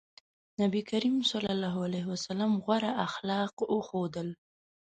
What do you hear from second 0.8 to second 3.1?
کريم ص غوره